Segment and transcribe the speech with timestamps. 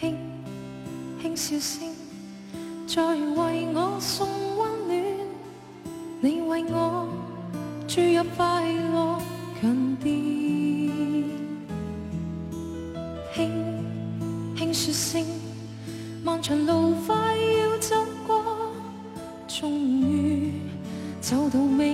[0.00, 0.16] 轻
[1.20, 1.94] 轻笑声，
[2.86, 4.26] 在为我送
[4.56, 5.16] 温暖，
[6.22, 7.06] 你为我
[7.86, 9.18] 注入快乐
[9.60, 10.14] 强电。
[13.34, 13.92] 轻
[14.56, 15.22] 轻说声，
[16.24, 17.94] 漫长路快要走
[18.26, 18.42] 过，
[19.46, 20.52] 终于
[21.20, 21.89] 走到尾。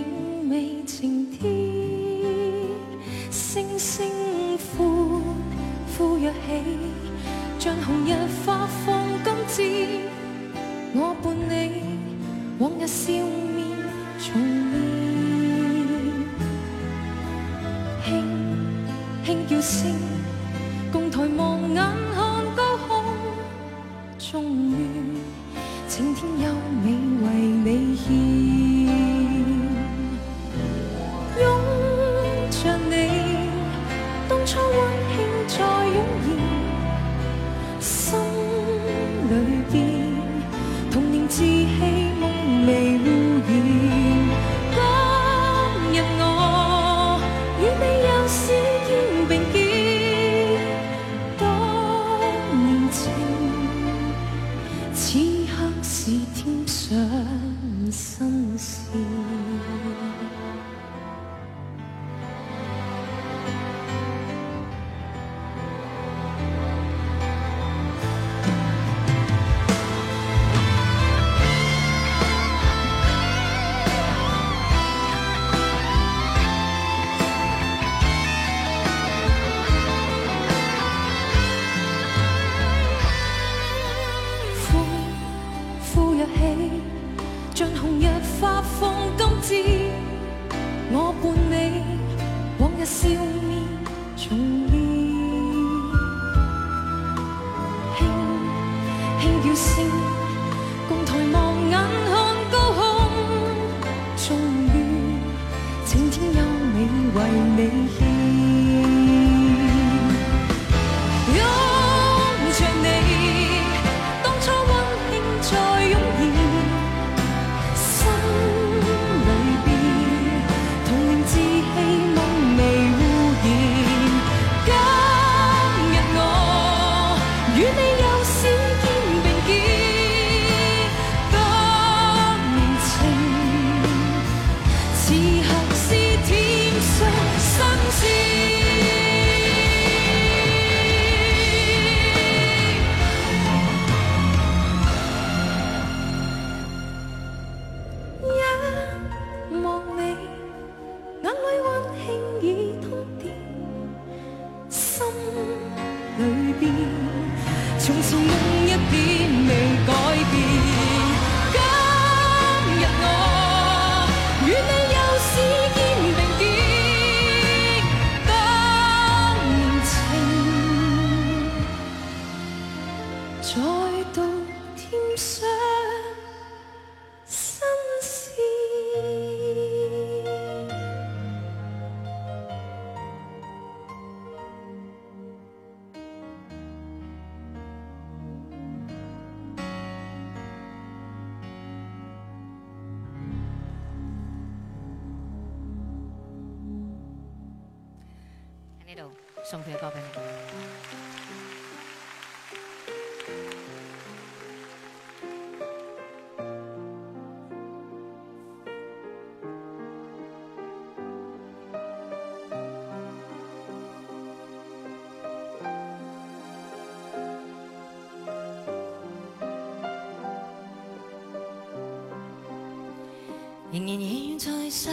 [223.89, 224.89] 仍然在失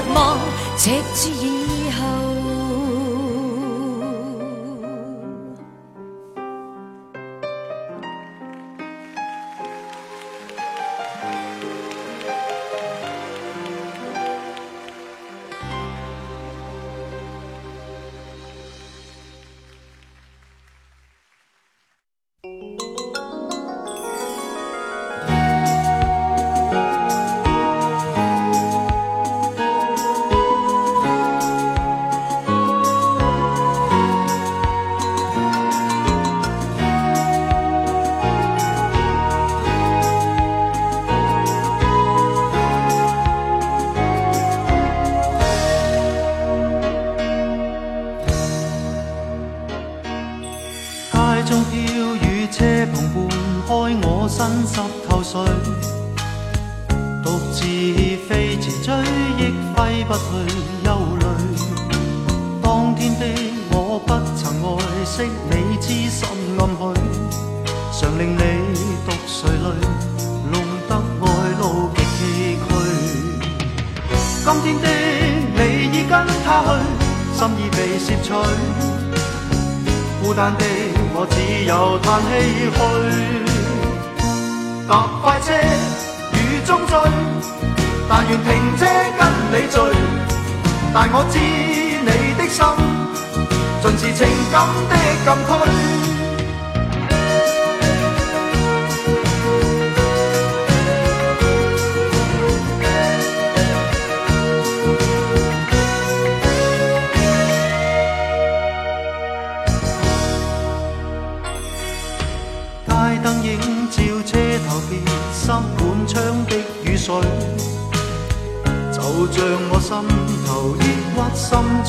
[0.00, 0.38] 绝望，
[0.76, 1.37] 直至。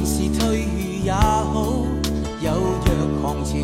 [0.04, 0.66] 是退
[1.02, 1.82] 也好，
[2.40, 3.56] 有若狂潮；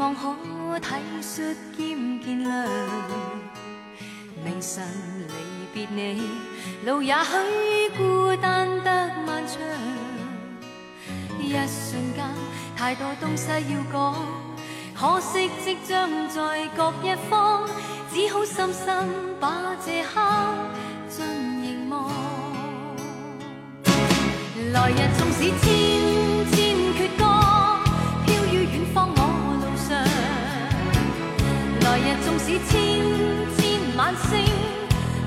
[0.00, 0.86] 望可体
[1.20, 2.66] 恤兼见谅，
[4.42, 4.82] 明晨
[5.28, 6.22] 离别你，
[6.86, 8.90] 路也许孤单得
[9.26, 9.56] 漫长。
[11.38, 12.24] 一瞬间，
[12.74, 14.14] 太多东西要讲，
[14.96, 17.68] 可惜即将在各一方，
[18.10, 18.86] 只好深深
[19.38, 19.52] 把
[19.84, 20.22] 这刻
[21.10, 21.26] 尽
[21.62, 22.10] 凝望。
[24.72, 26.09] 来日纵使千。
[32.52, 32.82] 是千
[33.58, 34.40] 千晚星